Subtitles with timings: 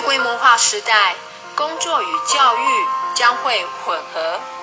[0.00, 1.14] 规模化时代
[1.56, 2.60] 工作与教育
[3.14, 4.55] 将会混合。